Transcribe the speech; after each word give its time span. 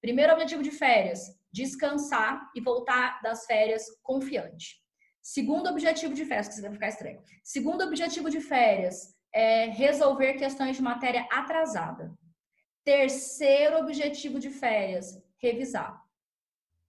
Primeiro 0.00 0.32
objetivo 0.32 0.62
de 0.62 0.70
férias, 0.70 1.20
descansar 1.52 2.50
e 2.54 2.60
voltar 2.60 3.20
das 3.22 3.44
férias 3.44 3.84
confiante. 4.02 4.80
Segundo 5.22 5.68
objetivo 5.68 6.14
de 6.14 6.24
férias, 6.24 6.48
que 6.48 6.54
você 6.54 6.62
vai 6.62 6.72
ficar 6.72 6.88
estranho. 6.88 7.22
Segundo 7.44 7.84
objetivo 7.84 8.30
de 8.30 8.40
férias, 8.40 9.14
é 9.32 9.66
resolver 9.66 10.34
questões 10.34 10.76
de 10.76 10.82
matéria 10.82 11.26
atrasada. 11.30 12.12
Terceiro 12.82 13.78
objetivo 13.78 14.40
de 14.40 14.50
férias, 14.50 15.22
revisar. 15.38 16.02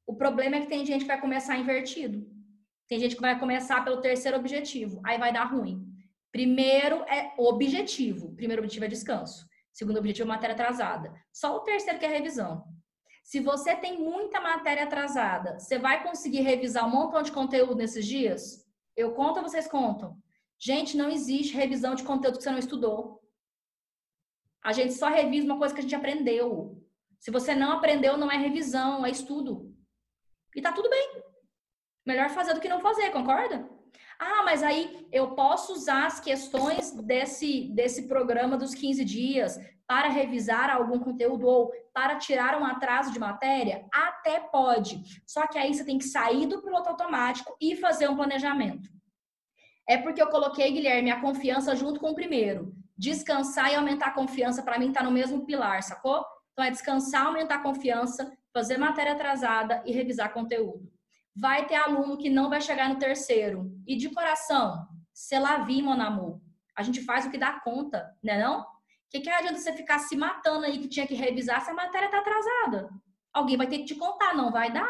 O 0.07 0.15
problema 0.15 0.55
é 0.55 0.61
que 0.61 0.67
tem 0.67 0.85
gente 0.85 1.01
que 1.01 1.07
vai 1.07 1.19
começar 1.19 1.57
invertido. 1.57 2.25
Tem 2.87 2.99
gente 2.99 3.15
que 3.15 3.21
vai 3.21 3.37
começar 3.39 3.83
pelo 3.83 4.01
terceiro 4.01 4.37
objetivo, 4.37 5.01
aí 5.05 5.17
vai 5.17 5.31
dar 5.31 5.45
ruim. 5.45 5.85
Primeiro 6.31 7.03
é 7.03 7.33
objetivo. 7.37 8.33
Primeiro 8.35 8.61
objetivo 8.61 8.85
é 8.85 8.87
descanso. 8.87 9.45
Segundo 9.73 9.97
objetivo 9.97 10.27
é 10.29 10.33
matéria 10.33 10.53
atrasada. 10.53 11.13
Só 11.31 11.57
o 11.57 11.61
terceiro 11.61 11.99
que 11.99 12.05
é 12.05 12.09
revisão. 12.09 12.63
Se 13.23 13.39
você 13.39 13.75
tem 13.75 13.99
muita 13.99 14.41
matéria 14.41 14.83
atrasada, 14.83 15.59
você 15.59 15.77
vai 15.77 16.03
conseguir 16.03 16.41
revisar 16.41 16.85
um 16.85 16.89
montão 16.89 17.21
de 17.21 17.31
conteúdo 17.31 17.75
nesses 17.75 18.05
dias? 18.05 18.65
Eu 18.95 19.13
conto 19.13 19.37
ou 19.37 19.43
vocês 19.43 19.67
contam? 19.67 20.17
Gente, 20.59 20.97
não 20.97 21.09
existe 21.09 21.55
revisão 21.55 21.95
de 21.95 22.03
conteúdo 22.03 22.37
que 22.37 22.43
você 22.43 22.51
não 22.51 22.59
estudou. 22.59 23.21
A 24.63 24.73
gente 24.73 24.93
só 24.93 25.07
revisa 25.07 25.45
uma 25.45 25.57
coisa 25.57 25.73
que 25.73 25.79
a 25.79 25.83
gente 25.83 25.95
aprendeu. 25.95 26.79
Se 27.19 27.31
você 27.31 27.55
não 27.55 27.71
aprendeu, 27.71 28.17
não 28.17 28.31
é 28.31 28.37
revisão, 28.37 29.05
é 29.05 29.09
estudo. 29.09 29.75
E 30.55 30.61
tá 30.61 30.71
tudo 30.71 30.89
bem. 30.89 31.23
Melhor 32.05 32.29
fazer 32.29 32.53
do 32.53 32.59
que 32.59 32.69
não 32.69 32.79
fazer, 32.79 33.11
concorda? 33.11 33.69
Ah, 34.19 34.43
mas 34.43 34.61
aí 34.61 35.07
eu 35.11 35.31
posso 35.31 35.73
usar 35.73 36.05
as 36.05 36.19
questões 36.19 36.91
desse, 36.91 37.69
desse 37.73 38.07
programa 38.07 38.57
dos 38.57 38.75
15 38.75 39.03
dias 39.03 39.59
para 39.91 40.07
revisar 40.07 40.69
algum 40.69 40.99
conteúdo 40.99 41.45
ou 41.45 41.69
para 41.93 42.15
tirar 42.15 42.57
um 42.57 42.63
atraso 42.63 43.11
de 43.11 43.19
matéria? 43.19 43.85
Até 43.91 44.39
pode. 44.39 45.03
Só 45.27 45.45
que 45.47 45.59
aí 45.59 45.73
você 45.73 45.83
tem 45.83 45.97
que 45.97 46.05
sair 46.05 46.45
do 46.45 46.61
piloto 46.61 46.87
automático 46.87 47.57
e 47.59 47.75
fazer 47.75 48.09
um 48.09 48.15
planejamento. 48.15 48.87
É 49.85 49.97
porque 49.97 50.21
eu 50.21 50.29
coloquei, 50.29 50.71
Guilherme, 50.71 51.11
a 51.11 51.19
confiança 51.19 51.75
junto 51.75 51.99
com 51.99 52.11
o 52.11 52.15
primeiro. 52.15 52.73
Descansar 52.97 53.69
e 53.69 53.75
aumentar 53.75 54.05
a 54.05 54.13
confiança, 54.13 54.63
para 54.63 54.79
mim, 54.79 54.87
está 54.87 55.03
no 55.03 55.11
mesmo 55.11 55.45
pilar, 55.45 55.83
sacou? 55.83 56.23
Então, 56.53 56.63
é 56.63 56.71
descansar, 56.71 57.27
aumentar 57.27 57.55
a 57.55 57.61
confiança, 57.61 58.31
fazer 58.53 58.77
matéria 58.77 59.11
atrasada 59.11 59.83
e 59.85 59.91
revisar 59.91 60.31
conteúdo. 60.31 60.89
Vai 61.35 61.65
ter 61.67 61.75
aluno 61.75 62.17
que 62.17 62.29
não 62.29 62.49
vai 62.49 62.61
chegar 62.61 62.87
no 62.87 62.95
terceiro. 62.97 63.69
E 63.85 63.97
de 63.97 64.09
coração, 64.09 64.87
se 65.13 65.37
lá 65.37 65.57
vi, 65.65 65.81
mon 65.81 65.99
amor. 65.99 66.39
A 66.77 66.81
gente 66.81 67.01
faz 67.01 67.25
o 67.25 67.29
que 67.29 67.37
dá 67.37 67.59
conta, 67.59 68.09
né 68.23 68.41
não? 68.41 68.71
Que, 69.11 69.19
que 69.19 69.29
adianta 69.29 69.59
você 69.59 69.73
ficar 69.73 69.99
se 69.99 70.15
matando 70.15 70.65
aí 70.65 70.79
que 70.79 70.87
tinha 70.87 71.05
que 71.05 71.13
revisar 71.13 71.61
se 71.61 71.69
a 71.69 71.73
matéria 71.73 72.05
está 72.05 72.19
atrasada? 72.19 72.89
Alguém 73.33 73.57
vai 73.57 73.67
ter 73.67 73.79
que 73.79 73.85
te 73.85 73.95
contar, 73.95 74.33
não 74.33 74.51
vai 74.51 74.71
dar? 74.71 74.89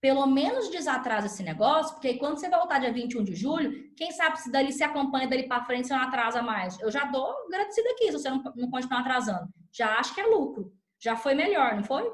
Pelo 0.00 0.26
menos 0.26 0.68
desatrasa 0.68 1.26
esse 1.26 1.42
negócio, 1.42 1.94
porque 1.94 2.08
aí 2.08 2.18
quando 2.18 2.38
você 2.38 2.50
voltar 2.50 2.80
dia 2.80 2.92
21 2.92 3.22
de 3.22 3.34
julho, 3.34 3.94
quem 3.96 4.10
sabe 4.10 4.40
se 4.40 4.50
dali 4.50 4.72
se 4.72 4.82
acompanha 4.82 5.28
dali 5.28 5.46
para 5.46 5.64
frente, 5.64 5.86
você 5.86 5.94
não 5.94 6.02
atrasa 6.02 6.42
mais. 6.42 6.78
Eu 6.80 6.90
já 6.90 7.04
dou 7.04 7.32
agradecida 7.46 7.88
aqui, 7.90 8.06
se 8.06 8.12
você 8.12 8.28
não, 8.28 8.42
não 8.56 8.70
continuar 8.70 9.00
atrasando. 9.00 9.48
Já 9.72 9.98
acho 9.98 10.14
que 10.14 10.20
é 10.20 10.26
lucro. 10.26 10.72
Já 11.00 11.16
foi 11.16 11.34
melhor, 11.34 11.76
não 11.76 11.84
foi? 11.84 12.02
O 12.02 12.12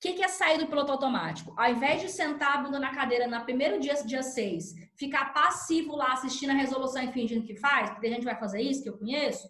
que, 0.00 0.12
que 0.12 0.22
é 0.22 0.28
sair 0.28 0.58
do 0.58 0.66
piloto 0.66 0.92
automático? 0.92 1.54
Ao 1.56 1.70
invés 1.70 2.02
de 2.02 2.10
sentar 2.10 2.58
a 2.58 2.58
bunda 2.58 2.78
na 2.78 2.94
cadeira 2.94 3.26
no 3.26 3.42
primeiro 3.44 3.80
dia, 3.80 3.94
dia 4.04 4.22
6, 4.22 4.74
ficar 4.94 5.32
passivo 5.32 5.96
lá 5.96 6.12
assistindo 6.12 6.50
a 6.50 6.54
resolução 6.54 7.02
e 7.02 7.12
fingindo 7.12 7.46
que 7.46 7.56
faz, 7.56 7.90
porque 7.90 8.06
a 8.06 8.10
gente 8.10 8.24
vai 8.24 8.38
fazer 8.38 8.60
isso, 8.60 8.82
que 8.82 8.90
eu 8.90 8.98
conheço, 8.98 9.48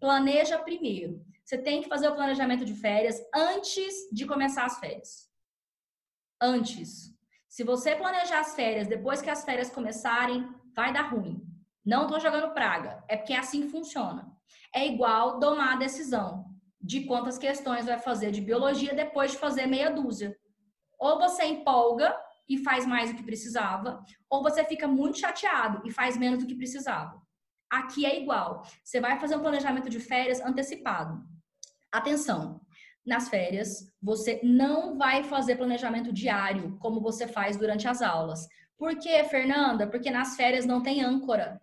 planeja 0.00 0.58
primeiro. 0.58 1.24
Você 1.44 1.58
tem 1.58 1.82
que 1.82 1.88
fazer 1.88 2.08
o 2.08 2.14
planejamento 2.14 2.64
de 2.64 2.74
férias 2.74 3.20
antes 3.34 4.08
de 4.10 4.26
começar 4.26 4.64
as 4.64 4.78
férias. 4.78 5.28
Antes. 6.40 7.14
Se 7.48 7.62
você 7.64 7.94
planejar 7.94 8.40
as 8.40 8.54
férias 8.54 8.86
depois 8.86 9.20
que 9.20 9.28
as 9.28 9.44
férias 9.44 9.70
começarem, 9.70 10.48
vai 10.74 10.92
dar 10.92 11.10
ruim. 11.10 11.44
Não 11.84 12.04
estou 12.04 12.20
jogando 12.20 12.54
praga, 12.54 13.02
é 13.08 13.16
porque 13.16 13.34
assim 13.34 13.68
funciona. 13.68 14.30
É 14.74 14.86
igual 14.86 15.38
tomar 15.38 15.74
a 15.74 15.78
decisão 15.78 16.46
de 16.80 17.04
quantas 17.04 17.36
questões 17.36 17.86
vai 17.86 17.98
fazer 17.98 18.30
de 18.30 18.40
biologia 18.40 18.94
depois 18.94 19.32
de 19.32 19.38
fazer 19.38 19.66
meia 19.66 19.90
dúzia. 19.90 20.36
Ou 20.98 21.18
você 21.18 21.44
empolga 21.44 22.16
e 22.48 22.58
faz 22.58 22.86
mais 22.86 23.10
do 23.10 23.16
que 23.16 23.22
precisava, 23.22 24.04
ou 24.28 24.42
você 24.42 24.64
fica 24.64 24.86
muito 24.88 25.18
chateado 25.18 25.82
e 25.86 25.90
faz 25.90 26.16
menos 26.16 26.40
do 26.40 26.46
que 26.46 26.54
precisava. 26.54 27.20
Aqui 27.70 28.04
é 28.04 28.20
igual. 28.20 28.66
Você 28.82 29.00
vai 29.00 29.18
fazer 29.20 29.36
um 29.36 29.40
planejamento 29.40 29.88
de 29.88 30.00
férias 30.00 30.40
antecipado. 30.40 31.22
Atenção, 31.92 32.60
nas 33.06 33.28
férias, 33.28 33.90
você 34.02 34.40
não 34.42 34.98
vai 34.98 35.24
fazer 35.24 35.56
planejamento 35.56 36.12
diário 36.12 36.76
como 36.78 37.00
você 37.00 37.26
faz 37.26 37.56
durante 37.56 37.88
as 37.88 38.02
aulas. 38.02 38.46
Por 38.76 38.98
quê, 38.98 39.24
Fernanda? 39.24 39.86
Porque 39.86 40.10
nas 40.10 40.36
férias 40.36 40.66
não 40.66 40.82
tem 40.82 41.02
âncora. 41.02 41.60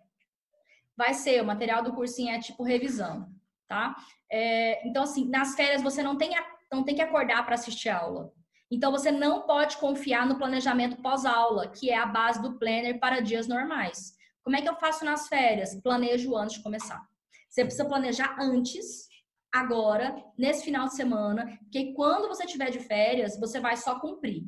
Vai 0.96 1.14
ser, 1.14 1.42
o 1.42 1.46
material 1.46 1.82
do 1.82 1.92
cursinho 1.92 2.34
é 2.34 2.40
tipo 2.40 2.62
revisão, 2.62 3.28
tá? 3.68 3.96
É, 4.30 4.86
então, 4.86 5.04
assim, 5.04 5.28
nas 5.28 5.54
férias 5.54 5.80
você 5.82 6.02
não 6.02 6.16
tem, 6.16 6.30
não 6.72 6.82
tem 6.82 6.94
que 6.94 7.02
acordar 7.02 7.44
para 7.44 7.54
assistir 7.54 7.88
aula. 7.88 8.32
Então, 8.70 8.90
você 8.90 9.10
não 9.10 9.42
pode 9.42 9.78
confiar 9.78 10.26
no 10.26 10.36
planejamento 10.36 11.00
pós-aula, 11.00 11.68
que 11.68 11.88
é 11.88 11.96
a 11.96 12.04
base 12.04 12.42
do 12.42 12.58
planner 12.58 12.98
para 12.98 13.20
dias 13.20 13.46
normais. 13.48 14.17
Como 14.48 14.56
é 14.56 14.62
que 14.62 14.68
eu 14.70 14.76
faço 14.76 15.04
nas 15.04 15.28
férias? 15.28 15.78
Planejo 15.82 16.34
antes 16.34 16.56
de 16.56 16.62
começar. 16.62 17.06
Você 17.50 17.64
precisa 17.64 17.84
planejar 17.84 18.34
antes, 18.40 19.06
agora, 19.52 20.16
nesse 20.38 20.64
final 20.64 20.86
de 20.86 20.94
semana, 20.94 21.58
que 21.70 21.92
quando 21.92 22.28
você 22.28 22.46
tiver 22.46 22.70
de 22.70 22.80
férias, 22.80 23.38
você 23.38 23.60
vai 23.60 23.76
só 23.76 24.00
cumprir. 24.00 24.44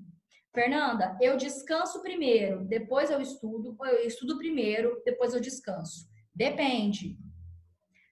Fernanda, 0.54 1.18
eu 1.20 1.36
descanso 1.36 2.00
primeiro, 2.00 2.64
depois 2.64 3.10
eu 3.10 3.20
estudo, 3.20 3.76
ou 3.78 3.86
eu 3.86 4.06
estudo 4.06 4.38
primeiro, 4.38 5.02
depois 5.04 5.34
eu 5.34 5.40
descanso. 5.40 6.08
Depende. 6.34 7.18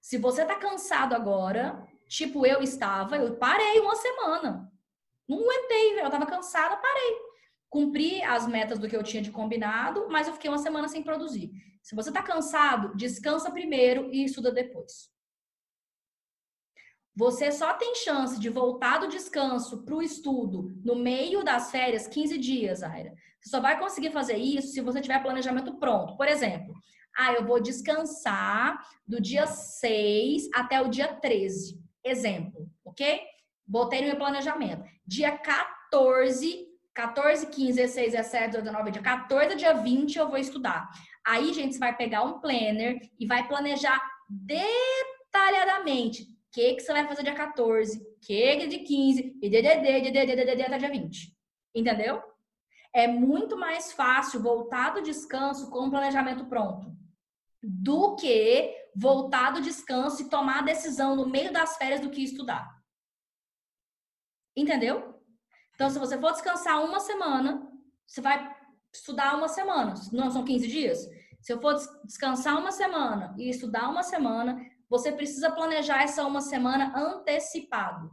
Se 0.02 0.18
você 0.18 0.44
tá 0.44 0.56
cansado 0.56 1.14
agora, 1.14 1.88
tipo 2.06 2.44
eu 2.44 2.60
estava, 2.60 3.16
eu 3.16 3.38
parei 3.38 3.80
uma 3.80 3.96
semana. 3.96 4.70
Não 5.26 5.38
aguentei, 5.38 6.02
eu 6.02 6.10
tava 6.10 6.26
cansada, 6.26 6.76
parei. 6.76 7.27
Cumpri 7.68 8.22
as 8.22 8.46
metas 8.46 8.78
do 8.78 8.88
que 8.88 8.96
eu 8.96 9.02
tinha 9.02 9.22
de 9.22 9.30
combinado, 9.30 10.08
mas 10.10 10.26
eu 10.26 10.34
fiquei 10.34 10.50
uma 10.50 10.58
semana 10.58 10.88
sem 10.88 11.02
produzir. 11.02 11.50
Se 11.82 11.94
você 11.94 12.10
está 12.10 12.22
cansado, 12.22 12.94
descansa 12.96 13.50
primeiro 13.50 14.10
e 14.12 14.24
estuda 14.24 14.50
depois. 14.50 15.10
Você 17.18 17.50
só 17.50 17.74
tem 17.74 17.96
chance 17.96 18.38
de 18.38 18.48
voltar 18.48 18.98
do 18.98 19.08
descanso 19.08 19.84
para 19.84 19.96
o 19.96 20.00
estudo 20.00 20.72
no 20.84 20.94
meio 20.94 21.42
das 21.42 21.68
férias, 21.70 22.06
15 22.06 22.38
dias, 22.38 22.82
Aira. 22.82 23.12
Você 23.40 23.50
só 23.50 23.60
vai 23.60 23.76
conseguir 23.76 24.12
fazer 24.12 24.36
isso 24.36 24.68
se 24.68 24.80
você 24.80 25.00
tiver 25.00 25.20
planejamento 25.20 25.74
pronto. 25.78 26.16
Por 26.16 26.28
exemplo, 26.28 26.72
ah, 27.16 27.32
eu 27.32 27.44
vou 27.44 27.60
descansar 27.60 28.80
do 29.04 29.20
dia 29.20 29.48
6 29.48 30.48
até 30.54 30.80
o 30.80 30.88
dia 30.88 31.08
13. 31.08 31.82
Exemplo, 32.04 32.70
ok? 32.84 33.20
Botei 33.66 34.02
no 34.02 34.06
meu 34.06 34.16
planejamento. 34.16 34.84
Dia 35.04 35.36
14, 35.36 36.67
14, 36.98 37.46
15, 37.46 37.74
16, 37.74 38.12
17, 38.12 38.56
19, 38.56 38.90
dia 38.90 39.00
14, 39.00 39.54
dia 39.54 39.72
20 39.72 40.16
eu 40.16 40.28
vou 40.28 40.36
estudar. 40.36 40.90
Aí, 41.24 41.54
gente, 41.54 41.74
você 41.74 41.78
vai 41.78 41.96
pegar 41.96 42.24
um 42.24 42.40
planner 42.40 43.08
e 43.16 43.24
vai 43.24 43.46
planejar 43.46 44.00
detalhadamente 44.28 46.24
o 46.24 46.26
que, 46.50 46.74
que 46.74 46.80
você 46.80 46.92
vai 46.92 47.06
fazer 47.06 47.22
dia 47.22 47.36
14, 47.36 48.00
o 48.00 48.18
que 48.20 48.66
de 48.66 48.78
15, 48.80 49.38
e 49.40 49.48
DDD, 49.48 50.10
DDD, 50.10 50.34
DDD 50.34 50.62
até 50.62 50.78
dia 50.78 50.90
20. 50.90 51.36
Entendeu? 51.72 52.20
É 52.92 53.06
muito 53.06 53.56
mais 53.56 53.92
fácil 53.92 54.42
voltar 54.42 54.90
do 54.90 55.00
descanso 55.00 55.70
com 55.70 55.84
um 55.84 55.90
planejamento 55.90 56.46
pronto 56.46 56.92
do 57.62 58.16
que 58.16 58.74
voltar 58.96 59.52
do 59.52 59.60
descanso 59.60 60.22
e 60.22 60.28
tomar 60.28 60.60
a 60.60 60.62
decisão 60.62 61.14
no 61.14 61.28
meio 61.28 61.52
das 61.52 61.76
férias 61.76 62.00
do 62.00 62.10
que 62.10 62.24
estudar. 62.24 62.68
Entendeu? 64.56 65.17
Então, 65.78 65.88
se 65.88 65.98
você 66.00 66.18
for 66.18 66.32
descansar 66.32 66.84
uma 66.84 66.98
semana, 66.98 67.62
você 68.04 68.20
vai 68.20 68.52
estudar 68.92 69.36
uma 69.36 69.46
semana. 69.46 69.94
Não 70.12 70.28
são 70.28 70.44
15 70.44 70.66
dias? 70.66 70.98
Se 71.40 71.52
eu 71.52 71.60
for 71.60 71.76
descansar 72.04 72.58
uma 72.58 72.72
semana 72.72 73.32
e 73.38 73.48
estudar 73.48 73.88
uma 73.88 74.02
semana, 74.02 74.60
você 74.90 75.12
precisa 75.12 75.52
planejar 75.52 76.02
essa 76.02 76.26
uma 76.26 76.40
semana 76.40 76.92
antecipado. 76.98 78.06
O 78.06 78.10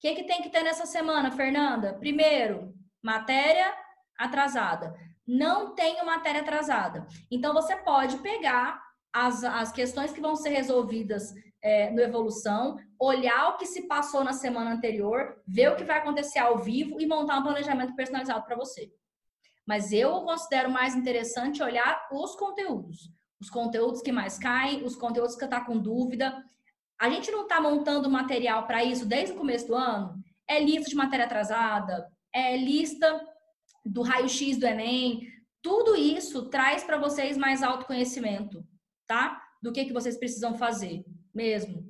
que, 0.00 0.14
que 0.14 0.24
tem 0.24 0.40
que 0.40 0.48
ter 0.48 0.62
nessa 0.62 0.86
semana, 0.86 1.30
Fernanda? 1.30 1.92
Primeiro, 1.92 2.72
matéria 3.02 3.70
atrasada. 4.16 4.94
Não 5.26 5.74
tenho 5.74 6.06
matéria 6.06 6.40
atrasada. 6.40 7.06
Então, 7.30 7.52
você 7.52 7.76
pode 7.76 8.16
pegar 8.20 8.82
as, 9.12 9.44
as 9.44 9.70
questões 9.70 10.10
que 10.10 10.22
vão 10.22 10.36
ser 10.36 10.48
resolvidas 10.48 11.34
é, 11.64 11.90
no 11.90 12.02
Evolução, 12.02 12.76
olhar 13.00 13.48
o 13.48 13.56
que 13.56 13.64
se 13.64 13.88
passou 13.88 14.22
na 14.22 14.34
semana 14.34 14.74
anterior, 14.74 15.42
ver 15.48 15.72
o 15.72 15.76
que 15.76 15.82
vai 15.82 15.96
acontecer 15.96 16.38
ao 16.38 16.58
vivo 16.58 17.00
e 17.00 17.06
montar 17.06 17.38
um 17.38 17.42
planejamento 17.42 17.96
personalizado 17.96 18.44
para 18.44 18.54
você. 18.54 18.92
Mas 19.66 19.90
eu 19.90 20.20
considero 20.20 20.70
mais 20.70 20.94
interessante 20.94 21.62
olhar 21.62 22.06
os 22.12 22.36
conteúdos. 22.36 23.10
Os 23.40 23.48
conteúdos 23.48 24.02
que 24.02 24.12
mais 24.12 24.38
caem, 24.38 24.84
os 24.84 24.94
conteúdos 24.94 25.36
que 25.36 25.44
está 25.44 25.64
com 25.64 25.78
dúvida. 25.78 26.44
A 27.00 27.08
gente 27.08 27.30
não 27.30 27.44
está 27.44 27.58
montando 27.62 28.10
material 28.10 28.66
para 28.66 28.84
isso 28.84 29.06
desde 29.06 29.32
o 29.32 29.38
começo 29.38 29.66
do 29.66 29.74
ano. 29.74 30.14
É 30.46 30.60
lista 30.60 30.90
de 30.90 30.96
matéria 30.96 31.24
atrasada, 31.24 32.06
é 32.30 32.58
lista 32.58 33.26
do 33.86 34.02
raio-x 34.02 34.58
do 34.58 34.66
Enem. 34.66 35.26
Tudo 35.62 35.96
isso 35.96 36.50
traz 36.50 36.84
para 36.84 36.98
vocês 36.98 37.38
mais 37.38 37.62
autoconhecimento, 37.62 38.62
tá? 39.06 39.42
Do 39.62 39.72
que, 39.72 39.86
que 39.86 39.94
vocês 39.94 40.18
precisam 40.18 40.54
fazer, 40.54 41.02
mesmo, 41.34 41.84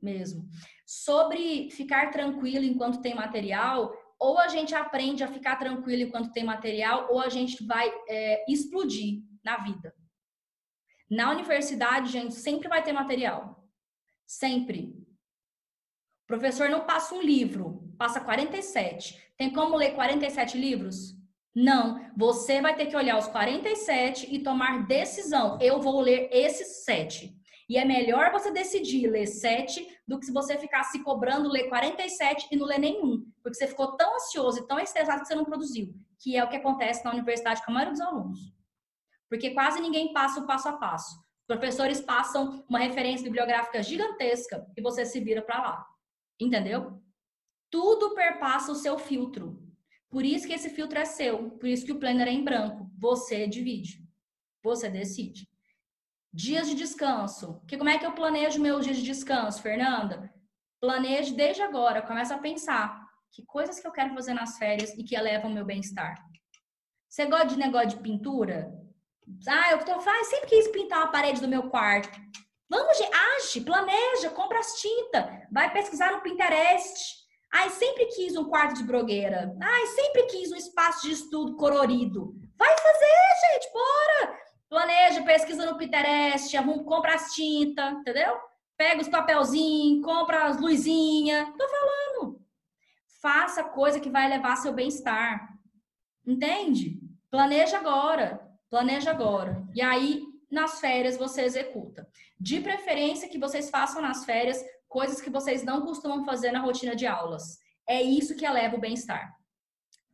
mesmo. 0.00 0.48
Sobre 0.86 1.70
ficar 1.70 2.10
tranquilo 2.10 2.64
enquanto 2.64 3.00
tem 3.00 3.14
material, 3.14 3.92
ou 4.18 4.38
a 4.38 4.48
gente 4.48 4.74
aprende 4.74 5.24
a 5.24 5.28
ficar 5.28 5.56
tranquilo 5.56 6.02
enquanto 6.02 6.32
tem 6.32 6.44
material, 6.44 7.08
ou 7.10 7.20
a 7.20 7.28
gente 7.28 7.64
vai 7.64 7.92
é, 8.08 8.44
explodir 8.48 9.22
na 9.44 9.56
vida. 9.58 9.94
Na 11.10 11.30
universidade, 11.30 12.10
gente, 12.10 12.34
sempre 12.34 12.68
vai 12.68 12.82
ter 12.82 12.92
material. 12.92 13.68
Sempre. 14.26 14.94
O 16.24 16.26
professor 16.26 16.70
não 16.70 16.86
passa 16.86 17.14
um 17.14 17.20
livro, 17.20 17.92
passa 17.98 18.20
47. 18.20 19.20
Tem 19.36 19.52
como 19.52 19.76
ler 19.76 19.94
47 19.94 20.56
livros? 20.56 21.14
Não. 21.54 22.10
Você 22.16 22.62
vai 22.62 22.74
ter 22.74 22.86
que 22.86 22.96
olhar 22.96 23.18
os 23.18 23.26
47 23.26 24.34
e 24.34 24.42
tomar 24.42 24.86
decisão. 24.86 25.58
Eu 25.60 25.80
vou 25.80 26.00
ler 26.00 26.28
esses 26.32 26.84
sete. 26.84 27.36
E 27.72 27.78
é 27.78 27.84
melhor 27.84 28.30
você 28.30 28.50
decidir 28.50 29.08
ler 29.08 29.26
sete 29.26 29.86
do 30.06 30.18
que 30.18 30.26
se 30.26 30.32
você 30.32 30.58
ficar 30.58 30.84
se 30.84 31.02
cobrando 31.02 31.48
ler 31.48 31.68
47 31.68 32.48
e 32.50 32.56
não 32.56 32.66
ler 32.66 32.78
nenhum. 32.78 33.24
Porque 33.42 33.56
você 33.56 33.66
ficou 33.66 33.96
tão 33.96 34.14
ansioso 34.16 34.58
e 34.58 34.66
tão 34.66 34.78
estressado 34.78 35.22
que 35.22 35.28
você 35.28 35.34
não 35.34 35.44
produziu. 35.44 35.94
Que 36.18 36.36
é 36.36 36.44
o 36.44 36.48
que 36.48 36.56
acontece 36.56 37.04
na 37.04 37.12
universidade 37.12 37.64
com 37.64 37.70
a 37.70 37.74
maioria 37.74 37.92
dos 37.92 38.00
alunos 38.00 38.52
porque 39.32 39.52
quase 39.52 39.80
ninguém 39.80 40.12
passa 40.12 40.40
o 40.40 40.46
passo 40.46 40.68
a 40.68 40.74
passo. 40.74 41.16
Os 41.16 41.46
professores 41.46 42.02
passam 42.02 42.62
uma 42.68 42.80
referência 42.80 43.24
bibliográfica 43.24 43.82
gigantesca 43.82 44.70
e 44.76 44.82
você 44.82 45.06
se 45.06 45.20
vira 45.20 45.40
para 45.40 45.58
lá. 45.58 45.86
Entendeu? 46.38 47.02
Tudo 47.70 48.14
perpassa 48.14 48.70
o 48.70 48.74
seu 48.74 48.98
filtro. 48.98 49.58
Por 50.10 50.22
isso 50.22 50.46
que 50.46 50.52
esse 50.52 50.68
filtro 50.68 50.98
é 50.98 51.06
seu, 51.06 51.48
por 51.52 51.66
isso 51.66 51.86
que 51.86 51.92
o 51.92 51.98
planner 51.98 52.28
é 52.28 52.30
em 52.30 52.44
branco. 52.44 52.90
Você 52.98 53.46
divide. 53.46 54.06
Você 54.62 54.90
decide. 54.90 55.48
Dias 56.32 56.66
de 56.66 56.74
descanso. 56.74 57.60
Que 57.68 57.76
como 57.76 57.90
é 57.90 57.98
que 57.98 58.06
eu 58.06 58.12
planejo 58.12 58.60
meus 58.60 58.84
dias 58.84 58.96
de 58.96 59.02
descanso, 59.02 59.60
Fernanda? 59.60 60.32
Planeje 60.80 61.34
desde 61.34 61.60
agora, 61.62 62.00
começa 62.00 62.34
a 62.34 62.38
pensar 62.38 63.06
que 63.30 63.44
coisas 63.44 63.78
que 63.78 63.86
eu 63.86 63.92
quero 63.92 64.14
fazer 64.14 64.32
nas 64.32 64.56
férias 64.56 64.90
e 64.96 65.04
que 65.04 65.14
elevam 65.14 65.50
meu 65.50 65.64
bem-estar. 65.64 66.14
Você 67.08 67.26
gosta 67.26 67.48
de 67.48 67.58
negócio 67.58 67.90
de 67.90 67.96
pintura? 67.98 68.72
Ah, 69.46 69.72
eu 69.72 69.84
tô, 69.84 69.92
ah, 69.92 70.24
sempre 70.24 70.48
quis 70.48 70.68
pintar 70.68 71.00
uma 71.00 71.12
parede 71.12 71.40
do 71.40 71.48
meu 71.48 71.68
quarto. 71.68 72.18
Vamos, 72.68 72.98
age, 73.36 73.60
planeja, 73.60 74.30
compra 74.30 74.58
as 74.58 74.80
tintas, 74.80 75.26
vai 75.52 75.70
pesquisar 75.70 76.12
no 76.12 76.22
Pinterest. 76.22 77.22
Ai, 77.52 77.68
sempre 77.68 78.06
quis 78.06 78.34
um 78.34 78.48
quarto 78.48 78.76
de 78.76 78.84
brogueira. 78.84 79.54
Ai, 79.60 79.86
sempre 79.88 80.22
quis 80.22 80.50
um 80.50 80.56
espaço 80.56 81.06
de 81.06 81.12
estudo 81.12 81.54
colorido. 81.56 82.34
Vai 82.56 82.74
fazer, 82.78 83.60
gente, 83.60 83.72
bora! 83.74 84.51
Planeja, 84.72 85.22
pesquisa 85.22 85.66
no 85.66 85.76
Pinterest, 85.76 86.56
arruma, 86.56 86.82
compra 86.82 87.14
as 87.14 87.34
tintas, 87.34 87.92
entendeu? 87.92 88.38
Pega 88.74 89.02
os 89.02 89.08
papelzinhos, 89.08 90.02
compra 90.02 90.46
as 90.46 90.58
luzinhas. 90.58 91.46
Tô 91.58 91.68
falando. 91.68 92.40
Faça 93.20 93.62
coisa 93.62 94.00
que 94.00 94.08
vai 94.08 94.30
levar 94.30 94.56
seu 94.56 94.72
bem-estar. 94.72 95.46
Entende? 96.26 96.98
Planeja 97.30 97.76
agora. 97.76 98.40
Planeja 98.70 99.10
agora. 99.10 99.62
E 99.74 99.82
aí, 99.82 100.22
nas 100.50 100.80
férias, 100.80 101.18
você 101.18 101.42
executa. 101.42 102.08
De 102.40 102.58
preferência 102.58 103.28
que 103.28 103.38
vocês 103.38 103.68
façam 103.68 104.00
nas 104.00 104.24
férias 104.24 104.64
coisas 104.88 105.20
que 105.20 105.28
vocês 105.28 105.62
não 105.62 105.82
costumam 105.82 106.24
fazer 106.24 106.50
na 106.50 106.60
rotina 106.60 106.96
de 106.96 107.06
aulas. 107.06 107.58
É 107.86 108.00
isso 108.00 108.34
que 108.34 108.46
eleva 108.46 108.76
o 108.76 108.80
bem-estar. 108.80 109.36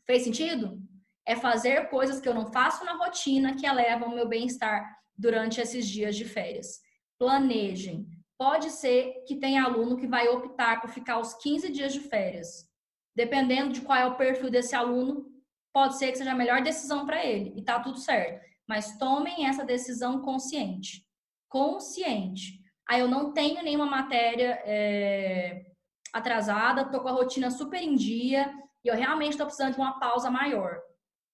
Fez 0.05 0.25
sentido? 0.25 0.83
É 1.29 1.37
fazer 1.37 1.89
coisas 1.91 2.21
que 2.21 2.29
eu 2.29 2.35
não 2.35 2.51
faço 2.51 2.85
na 2.85 2.95
rotina 2.95 3.55
que 3.55 3.67
elevam 3.67 4.09
o 4.09 4.15
meu 4.15 4.27
bem-estar 4.27 4.99
durante 5.17 5.61
esses 5.61 5.87
dias 5.87 6.17
de 6.17 6.25
férias. 6.25 6.81
Planejem. 7.19 8.07
Pode 8.37 8.71
ser 8.71 9.25
que 9.27 9.37
tenha 9.37 9.63
aluno 9.63 9.97
que 9.97 10.07
vai 10.07 10.29
optar 10.29 10.81
por 10.81 10.91
ficar 10.91 11.19
os 11.19 11.35
15 11.35 11.71
dias 11.71 11.93
de 11.93 12.01
férias. 12.01 12.67
Dependendo 13.15 13.73
de 13.73 13.81
qual 13.81 13.99
é 13.99 14.07
o 14.07 14.17
perfil 14.17 14.51
desse 14.51 14.75
aluno, 14.75 15.27
pode 15.73 15.99
ser 15.99 16.11
que 16.11 16.19
seja 16.19 16.33
a 16.33 16.37
melhor 16.37 16.63
decisão 16.63 17.05
para 17.05 17.25
ele 17.25 17.53
e 17.57 17.63
tá 17.63 17.79
tudo 17.79 17.99
certo 17.99 18.49
mas 18.69 18.99
tomem 18.99 19.47
essa 19.47 19.65
decisão 19.65 20.21
consciente. 20.21 21.03
Consciente. 21.49 22.61
Aí 22.87 23.01
eu 23.01 23.09
não 23.09 23.33
tenho 23.33 23.63
nenhuma 23.63 23.87
matéria 23.87 24.61
é, 24.65 25.65
atrasada, 26.13 26.91
tô 26.91 27.01
com 27.01 27.09
a 27.09 27.13
rotina 27.13 27.51
super 27.51 27.81
em 27.81 27.97
dia 27.97 28.53
e 28.85 28.89
eu 28.89 28.95
realmente 28.95 29.33
estou 29.33 29.47
precisando 29.47 29.73
de 29.73 29.81
uma 29.81 29.99
pausa 29.99 30.31
maior. 30.31 30.79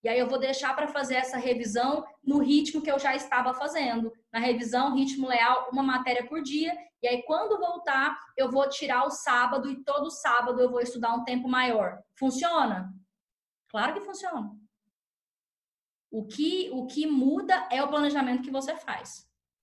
E 0.03 0.09
aí 0.09 0.19
eu 0.19 0.27
vou 0.27 0.39
deixar 0.39 0.75
para 0.75 0.87
fazer 0.87 1.15
essa 1.15 1.37
revisão 1.37 2.05
no 2.23 2.39
ritmo 2.39 2.81
que 2.81 2.91
eu 2.91 2.99
já 2.99 3.15
estava 3.15 3.53
fazendo. 3.53 4.13
Na 4.31 4.39
revisão, 4.39 4.95
ritmo 4.95 5.27
leal, 5.27 5.69
uma 5.71 5.81
matéria 5.81 6.27
por 6.27 6.41
dia. 6.41 6.77
E 7.01 7.07
aí 7.07 7.23
quando 7.23 7.59
voltar, 7.59 8.17
eu 8.37 8.51
vou 8.51 8.69
tirar 8.69 9.05
o 9.05 9.11
sábado 9.11 9.69
e 9.69 9.83
todo 9.83 10.11
sábado 10.11 10.61
eu 10.61 10.69
vou 10.69 10.79
estudar 10.81 11.13
um 11.13 11.23
tempo 11.23 11.47
maior. 11.47 11.99
Funciona? 12.17 12.93
Claro 13.69 13.93
que 13.93 14.05
funciona. 14.05 14.51
O 16.11 16.25
que, 16.25 16.69
o 16.71 16.85
que 16.85 17.07
muda 17.07 17.67
é 17.71 17.83
o 17.83 17.89
planejamento 17.89 18.43
que 18.43 18.51
você 18.51 18.75
faz. 18.75 19.24